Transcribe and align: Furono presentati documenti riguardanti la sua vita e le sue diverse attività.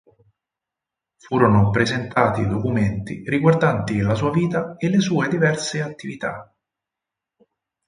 Furono 1.19 1.69
presentati 1.69 2.47
documenti 2.47 3.21
riguardanti 3.23 3.99
la 3.99 4.15
sua 4.15 4.31
vita 4.31 4.73
e 4.77 4.89
le 4.89 4.99
sue 4.99 5.27
diverse 5.29 5.79
attività. 5.79 6.51